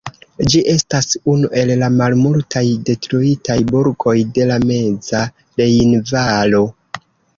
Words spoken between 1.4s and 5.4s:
el la malmultaj detruitaj burgoj de la meza